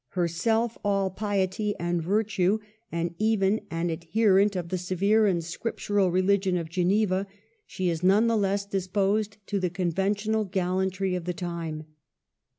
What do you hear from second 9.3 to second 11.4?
to the conventional gallantry of the